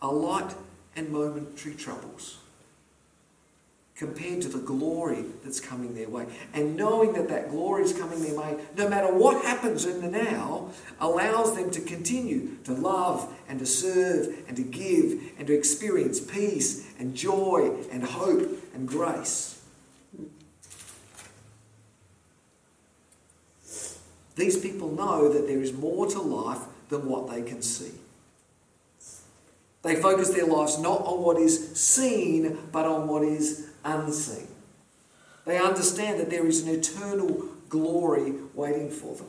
are 0.00 0.12
light 0.12 0.54
and 0.96 1.10
momentary 1.10 1.74
troubles 1.74 2.38
compared 3.96 4.42
to 4.42 4.48
the 4.48 4.58
glory 4.58 5.24
that's 5.44 5.60
coming 5.60 5.94
their 5.94 6.08
way. 6.08 6.26
And 6.52 6.76
knowing 6.76 7.12
that 7.12 7.28
that 7.28 7.50
glory 7.50 7.84
is 7.84 7.92
coming 7.92 8.22
their 8.22 8.34
way, 8.34 8.56
no 8.76 8.88
matter 8.88 9.12
what 9.12 9.44
happens 9.44 9.84
in 9.84 10.00
the 10.00 10.10
now, 10.10 10.70
allows 11.00 11.54
them 11.54 11.70
to 11.70 11.80
continue 11.80 12.56
to 12.64 12.72
love 12.72 13.32
and 13.48 13.58
to 13.60 13.66
serve 13.66 14.36
and 14.48 14.56
to 14.56 14.62
give 14.62 15.20
and 15.38 15.46
to 15.46 15.54
experience 15.54 16.20
peace 16.20 16.88
and 16.98 17.14
joy 17.14 17.72
and 17.90 18.02
hope 18.04 18.48
and 18.74 18.88
grace. 18.88 19.53
These 24.36 24.58
people 24.58 24.90
know 24.90 25.32
that 25.32 25.46
there 25.46 25.60
is 25.60 25.72
more 25.72 26.06
to 26.06 26.20
life 26.20 26.62
than 26.88 27.08
what 27.08 27.30
they 27.30 27.42
can 27.42 27.62
see. 27.62 27.92
They 29.82 29.96
focus 29.96 30.30
their 30.30 30.46
lives 30.46 30.78
not 30.78 31.02
on 31.02 31.22
what 31.22 31.36
is 31.36 31.76
seen, 31.76 32.58
but 32.72 32.86
on 32.86 33.06
what 33.06 33.22
is 33.22 33.70
unseen. 33.84 34.48
They 35.44 35.58
understand 35.58 36.18
that 36.20 36.30
there 36.30 36.46
is 36.46 36.66
an 36.66 36.74
eternal 36.74 37.48
glory 37.68 38.32
waiting 38.54 38.90
for 38.90 39.14
them. 39.14 39.28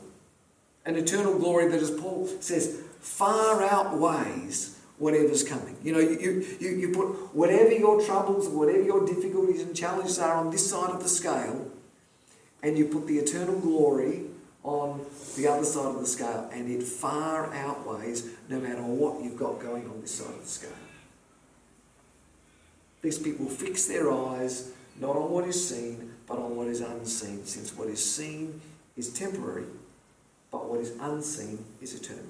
An 0.86 0.96
eternal 0.96 1.38
glory 1.38 1.68
that, 1.68 1.80
as 1.80 1.90
Paul 1.90 2.26
says, 2.40 2.80
far 3.00 3.62
outweighs 3.62 4.78
whatever's 4.98 5.44
coming. 5.44 5.76
You 5.82 5.92
know, 5.92 5.98
you, 5.98 6.46
you, 6.58 6.70
you 6.70 6.88
put 6.92 7.34
whatever 7.34 7.72
your 7.72 8.00
troubles, 8.00 8.48
whatever 8.48 8.82
your 8.82 9.04
difficulties 9.04 9.60
and 9.60 9.76
challenges 9.76 10.18
are 10.18 10.36
on 10.36 10.50
this 10.50 10.70
side 10.70 10.90
of 10.90 11.02
the 11.02 11.08
scale, 11.08 11.70
and 12.62 12.78
you 12.78 12.86
put 12.86 13.06
the 13.06 13.18
eternal 13.18 13.58
glory 13.58 14.22
on 14.66 15.00
the 15.36 15.46
other 15.46 15.64
side 15.64 15.86
of 15.86 16.00
the 16.00 16.06
scale, 16.06 16.50
and 16.52 16.68
it 16.68 16.82
far 16.82 17.54
outweighs 17.54 18.28
no 18.48 18.58
matter 18.58 18.82
what 18.82 19.22
you've 19.22 19.38
got 19.38 19.60
going 19.60 19.88
on 19.88 20.00
this 20.00 20.16
side 20.16 20.28
of 20.28 20.42
the 20.42 20.48
scale. 20.48 20.70
These 23.00 23.20
people 23.20 23.46
fix 23.46 23.86
their 23.86 24.12
eyes 24.12 24.72
not 25.00 25.14
on 25.14 25.30
what 25.30 25.46
is 25.46 25.68
seen, 25.68 26.14
but 26.26 26.38
on 26.38 26.56
what 26.56 26.66
is 26.66 26.80
unseen, 26.80 27.46
since 27.46 27.76
what 27.76 27.88
is 27.88 28.04
seen 28.04 28.60
is 28.96 29.12
temporary, 29.12 29.66
but 30.50 30.68
what 30.68 30.80
is 30.80 30.92
unseen 31.00 31.64
is 31.80 31.94
eternal. 31.94 32.24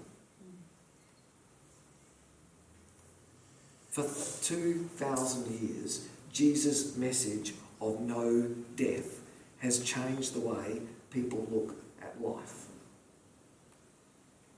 For 3.90 4.03
2,000 4.42 5.51
years, 5.59 6.07
Jesus' 6.31 6.99
message 6.99 7.55
of 7.81 8.01
no 8.01 8.51
death 8.75 9.20
has 9.61 9.83
changed 9.83 10.35
the 10.35 10.40
way 10.40 10.83
people 11.11 11.46
look 11.51 11.86
life. 12.20 12.66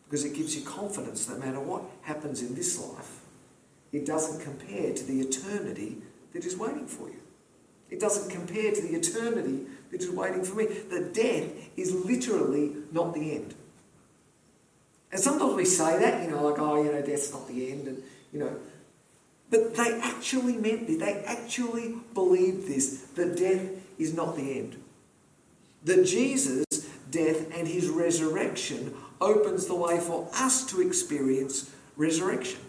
Because 0.05 0.25
it 0.25 0.35
gives 0.35 0.57
you 0.57 0.64
confidence 0.64 1.27
that 1.27 1.38
no 1.38 1.47
matter 1.47 1.61
what 1.61 1.83
happens 2.03 2.42
in 2.42 2.55
this 2.55 2.79
life, 2.79 3.21
it 3.92 4.07
doesn't 4.07 4.42
compare 4.42 4.94
to 4.94 5.05
the 5.05 5.21
eternity 5.21 5.99
that 6.33 6.44
is 6.44 6.57
waiting 6.57 6.87
for 6.87 7.09
you. 7.09 7.21
It 7.90 8.01
doesn't 8.01 8.31
compare 8.31 8.73
to 8.73 8.83
the 8.83 8.94
eternity 8.94 9.66
that 9.90 10.03
is 10.03 10.11
waiting 10.11 10.44
for 10.44 10.57
me. 10.57 10.66
The 10.66 11.11
death 11.12 11.51
is 11.77 11.92
literally 11.92 12.77
not 12.92 13.14
the 13.14 13.33
end. 13.33 13.55
And 15.11 15.21
sometimes 15.21 15.55
we 15.55 15.64
say 15.64 15.99
that, 15.99 16.23
you 16.23 16.31
know, 16.31 16.47
like, 16.47 16.59
oh, 16.59 16.83
you 16.83 16.92
know, 16.92 17.01
death's 17.01 17.33
not 17.33 17.49
the 17.49 17.71
end, 17.71 17.88
and, 17.88 18.03
you 18.33 18.40
know. 18.40 18.57
But 19.51 19.75
they 19.75 19.99
actually 20.03 20.57
meant 20.57 20.87
this. 20.87 20.99
They 20.99 21.25
actually 21.25 21.97
believed 22.12 22.68
this, 22.68 23.03
that 23.14 23.37
death 23.38 23.71
is 23.99 24.12
not 24.12 24.37
the 24.37 24.59
end. 24.59 24.83
That 25.85 26.05
Jesus' 26.05 26.88
death 27.11 27.55
and 27.57 27.66
his 27.66 27.88
resurrection 27.88 28.94
opens 29.21 29.66
the 29.66 29.75
way 29.75 29.99
for 29.99 30.29
us 30.35 30.64
to 30.66 30.81
experience 30.81 31.71
resurrection. 31.97 32.61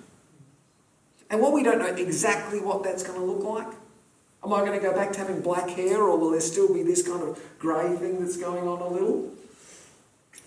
And 1.30 1.41
while 1.41 1.52
we 1.52 1.63
don't 1.63 1.80
know 1.80 1.86
exactly 1.86 2.60
what 2.60 2.84
that's 2.84 3.04
going 3.04 3.19
to 3.19 3.25
look 3.25 3.43
like, 3.43 3.67
am 4.43 4.54
I 4.54 4.62
going 4.62 4.73
to 4.73 4.80
go 4.80 4.93
back 4.93 5.12
to 5.13 5.19
having 5.19 5.41
black 5.41 5.69
hair 5.69 6.02
or 6.02 6.17
will 6.17 6.32
there 6.32 6.41
still 6.41 6.73
be 6.73 6.82
this 6.84 7.08
kind 7.08 7.21
of 7.21 7.39
grey 7.60 7.95
thing 7.95 8.19
that's 8.19 8.38
going 8.38 8.67
on 8.67 8.80
a 8.82 8.88
little? 8.88 9.32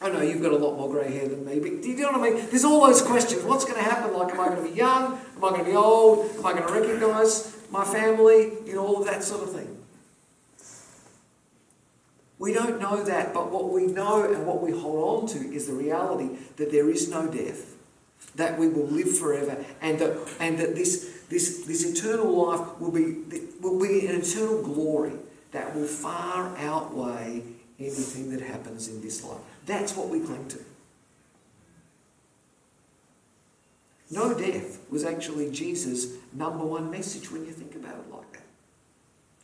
I 0.01 0.11
know 0.11 0.21
you've 0.21 0.43
got 0.43 0.53
a 0.53 0.57
lot 0.57 0.77
more 0.77 0.91
grey 0.91 1.13
hair 1.13 1.29
than 1.29 1.45
me, 1.45 1.61
but 1.61 1.81
do 1.81 1.89
you 1.89 1.97
know 1.97 2.11
what 2.11 2.21
I 2.21 2.31
mean? 2.31 2.47
There's 2.51 2.65
all 2.65 2.85
those 2.85 3.03
questions. 3.03 3.45
What's 3.45 3.65
going 3.65 3.77
to 3.77 3.85
happen? 3.85 4.13
Like, 4.13 4.35
am 4.35 4.41
I 4.41 4.49
going 4.49 4.65
to 4.65 4.69
be 4.69 4.77
young? 4.77 5.21
Am 5.37 5.45
I 5.45 5.51
going 5.51 5.65
to 5.65 5.71
be 5.71 5.77
old? 5.77 6.29
Am 6.39 6.45
I 6.45 6.53
going 6.55 6.67
to 6.67 6.73
recognise 6.73 7.57
my 7.71 7.85
family? 7.85 8.53
You 8.67 8.75
know, 8.75 8.85
all 8.85 8.99
of 8.99 9.07
that 9.07 9.23
sort 9.23 9.45
of 9.45 9.53
thing. 9.53 9.82
We 12.43 12.53
don't 12.53 12.81
know 12.81 13.05
that, 13.05 13.33
but 13.33 13.53
what 13.53 13.71
we 13.71 13.87
know 13.87 14.25
and 14.25 14.45
what 14.45 14.61
we 14.61 14.73
hold 14.73 15.23
on 15.23 15.29
to 15.29 15.39
is 15.55 15.69
the 15.69 15.75
reality 15.75 16.31
that 16.57 16.73
there 16.73 16.91
is 16.91 17.09
no 17.09 17.29
death 17.29 17.77
that 18.35 18.59
we 18.59 18.67
will 18.67 18.87
live 18.87 19.17
forever, 19.17 19.65
and 19.81 20.01
that, 20.01 20.19
and 20.41 20.59
that 20.59 20.75
this, 20.75 21.23
this, 21.29 21.65
this 21.67 21.85
eternal 21.85 22.49
life 22.49 22.81
will 22.81 22.91
be, 22.91 23.15
will 23.61 23.79
be 23.79 24.09
an 24.09 24.23
eternal 24.23 24.61
glory 24.61 25.13
that 25.53 25.73
will 25.77 25.87
far 25.87 26.57
outweigh 26.59 27.45
anything 27.79 28.33
that 28.33 28.41
happens 28.41 28.89
in 28.89 29.01
this 29.01 29.23
life. 29.23 29.39
That's 29.67 29.97
what 29.97 30.09
we 30.09 30.19
cling 30.19 30.49
to. 30.49 30.59
No 34.11 34.37
death 34.37 34.81
was 34.91 35.05
actually 35.05 35.53
Jesus' 35.53 36.17
number 36.33 36.65
one 36.65 36.91
message 36.91 37.31
when 37.31 37.45
you 37.45 37.53
think 37.53 37.77
about 37.77 37.95
it 37.95 38.13
like 38.13 38.33
that. 38.33 38.42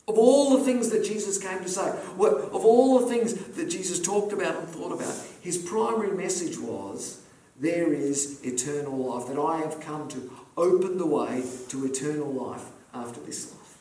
Of 0.09 0.17
all 0.17 0.57
the 0.57 0.65
things 0.65 0.89
that 0.89 1.05
Jesus 1.05 1.37
came 1.37 1.59
to 1.59 1.69
say, 1.69 1.87
of 1.87 2.65
all 2.65 2.99
the 2.99 3.05
things 3.05 3.35
that 3.35 3.69
Jesus 3.69 4.01
talked 4.01 4.33
about 4.33 4.55
and 4.55 4.67
thought 4.67 4.91
about, 4.91 5.13
his 5.39 5.59
primary 5.59 6.17
message 6.17 6.57
was 6.57 7.21
there 7.59 7.93
is 7.93 8.43
eternal 8.43 8.97
life, 8.97 9.27
that 9.27 9.39
I 9.39 9.57
have 9.59 9.79
come 9.79 10.07
to 10.07 10.31
open 10.57 10.97
the 10.97 11.05
way 11.05 11.43
to 11.67 11.85
eternal 11.85 12.33
life 12.33 12.65
after 12.91 13.19
this 13.19 13.51
life. 13.51 13.77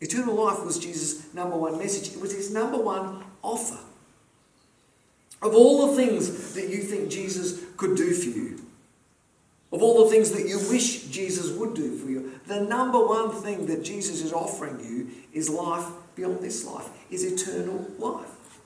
Eternal 0.00 0.34
life 0.34 0.64
was 0.64 0.78
Jesus' 0.78 1.34
number 1.34 1.58
one 1.58 1.76
message. 1.76 2.14
It 2.14 2.22
was 2.22 2.32
his 2.32 2.50
number 2.50 2.78
one 2.78 3.22
offer. 3.42 3.78
Of 5.42 5.54
all 5.54 5.88
the 5.88 5.96
things 6.02 6.54
that 6.54 6.70
you 6.70 6.78
think 6.78 7.10
Jesus 7.10 7.60
could 7.76 7.98
do 7.98 8.14
for 8.14 8.30
you, 8.30 8.65
of 9.76 9.82
all 9.82 10.04
the 10.06 10.10
things 10.10 10.30
that 10.30 10.48
you 10.48 10.58
wish 10.70 11.02
Jesus 11.08 11.50
would 11.50 11.74
do 11.74 11.98
for 11.98 12.08
you, 12.08 12.40
the 12.46 12.60
number 12.60 12.98
one 12.98 13.30
thing 13.30 13.66
that 13.66 13.84
Jesus 13.84 14.22
is 14.22 14.32
offering 14.32 14.80
you 14.80 15.08
is 15.34 15.50
life 15.50 15.84
beyond 16.14 16.40
this 16.40 16.64
life, 16.64 16.88
is 17.10 17.22
eternal 17.22 17.86
life. 17.98 18.58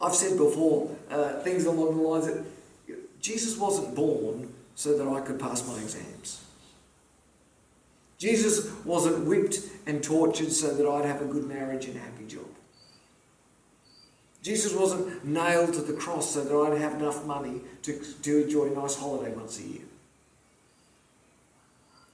I've 0.00 0.14
said 0.14 0.38
before 0.38 0.96
uh, 1.10 1.40
things 1.40 1.64
along 1.64 1.96
the 1.96 2.02
lines 2.02 2.26
that 2.26 2.44
Jesus 3.20 3.58
wasn't 3.58 3.96
born 3.96 4.54
so 4.76 4.96
that 4.96 5.08
I 5.08 5.20
could 5.20 5.40
pass 5.40 5.66
my 5.66 5.80
exams. 5.80 6.44
Jesus 8.18 8.70
wasn't 8.84 9.26
whipped 9.26 9.58
and 9.84 10.00
tortured 10.00 10.52
so 10.52 10.72
that 10.76 10.88
I'd 10.88 11.06
have 11.06 11.22
a 11.22 11.24
good 11.24 11.48
marriage 11.48 11.86
and 11.86 11.98
happy 11.98 12.24
job. 12.28 12.47
Jesus 14.42 14.72
wasn't 14.72 15.24
nailed 15.24 15.74
to 15.74 15.80
the 15.80 15.92
cross 15.92 16.34
so 16.34 16.44
that 16.44 16.54
I'd 16.54 16.80
have 16.80 16.94
enough 16.94 17.24
money 17.26 17.60
to, 17.82 18.00
enjoy 18.42 18.66
a 18.66 18.70
nice 18.70 18.96
holiday 18.96 19.32
once 19.34 19.58
a 19.58 19.64
year. 19.64 19.82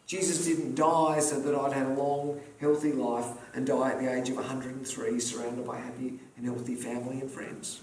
Jesus 0.07 0.45
didn't 0.45 0.75
die 0.75 1.19
so 1.21 1.41
that 1.41 1.55
I'd 1.55 1.73
have 1.73 1.89
a 1.89 1.95
long, 1.95 2.41
healthy 2.61 2.93
life 2.93 3.27
and 3.55 3.67
die 3.67 3.91
at 3.91 4.01
the 4.01 4.13
age 4.13 4.29
of 4.29 4.37
103, 4.37 5.21
surrounded 5.21 5.67
by 5.67 5.79
happy 5.79 6.21
and 6.37 6.47
healthy 6.47 6.75
family 6.75 7.21
and 7.21 7.31
friends. 7.31 7.81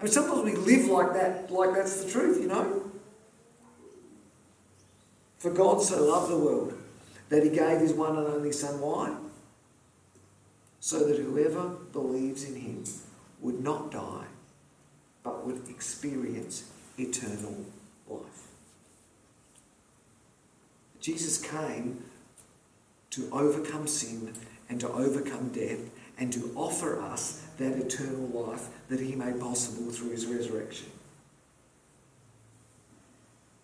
I 0.00 0.04
mean, 0.04 0.12
sometimes 0.12 0.42
we 0.42 0.54
live 0.54 0.86
like 0.86 1.12
that, 1.14 1.50
like 1.50 1.74
that's 1.74 2.04
the 2.04 2.10
truth, 2.10 2.40
you 2.40 2.48
know. 2.48 2.90
For 5.38 5.50
God 5.50 5.82
so 5.82 6.02
loved 6.02 6.30
the 6.30 6.38
world 6.38 6.74
that 7.28 7.42
he 7.42 7.50
gave 7.50 7.80
his 7.80 7.92
one 7.92 8.16
and 8.16 8.26
only 8.26 8.52
Son. 8.52 8.80
Why? 8.80 9.14
So 10.80 11.06
that 11.06 11.18
whoever 11.18 11.68
believes 11.92 12.44
in 12.44 12.56
him 12.56 12.84
would 13.42 13.62
not 13.62 13.90
die, 13.90 14.24
but 15.22 15.44
would 15.44 15.68
experience 15.68 16.70
eternal 16.98 17.66
life. 18.08 18.48
Jesus 21.00 21.42
came 21.42 22.04
to 23.10 23.28
overcome 23.32 23.86
sin 23.86 24.32
and 24.68 24.80
to 24.80 24.88
overcome 24.88 25.48
death 25.48 25.90
and 26.18 26.32
to 26.32 26.52
offer 26.54 27.00
us 27.00 27.44
that 27.58 27.72
eternal 27.72 28.28
life 28.28 28.68
that 28.88 29.00
he 29.00 29.14
made 29.14 29.40
possible 29.40 29.90
through 29.90 30.10
his 30.10 30.26
resurrection. 30.26 30.86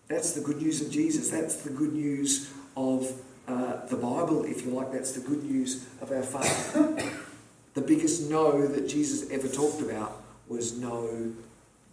That's 0.07 0.33
the 0.33 0.41
good 0.41 0.61
news 0.61 0.81
of 0.81 0.91
Jesus. 0.91 1.29
That's 1.29 1.57
the 1.57 1.69
good 1.69 1.93
news 1.93 2.51
of 2.75 3.11
uh, 3.47 3.85
the 3.85 3.95
Bible, 3.95 4.43
if 4.43 4.65
you 4.65 4.71
like. 4.71 4.91
That's 4.91 5.13
the 5.13 5.21
good 5.21 5.43
news 5.43 5.85
of 6.01 6.11
our 6.11 6.23
faith. 6.23 7.25
The 7.73 7.81
biggest 7.81 8.29
no 8.29 8.67
that 8.67 8.87
Jesus 8.87 9.29
ever 9.31 9.47
talked 9.47 9.81
about 9.81 10.23
was 10.47 10.77
no 10.77 11.33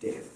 death. 0.01 0.36